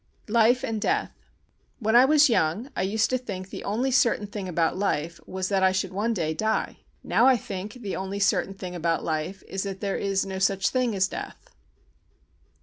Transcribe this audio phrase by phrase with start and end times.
[0.33, 1.11] Life and Death
[1.77, 5.47] When I was young I used to think the only certain thing about life was
[5.49, 6.77] that I should one day die.
[7.03, 10.69] Now I think the only certain thing about life is that there is no such
[10.69, 11.51] thing as death.